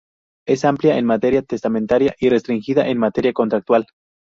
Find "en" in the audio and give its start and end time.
0.97-1.05, 2.87-2.97